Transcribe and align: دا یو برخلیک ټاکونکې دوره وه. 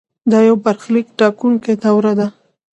دا 0.31 0.39
یو 0.47 0.55
برخلیک 0.65 1.07
ټاکونکې 1.19 1.73
دوره 1.83 2.11
وه. 2.17 2.27